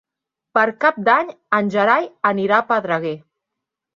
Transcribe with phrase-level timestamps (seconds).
[0.57, 1.27] Per Cap d'Any
[1.59, 3.15] en Gerai anirà a Pedreguer.